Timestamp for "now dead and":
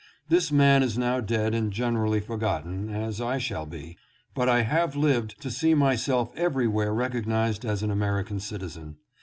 0.97-1.71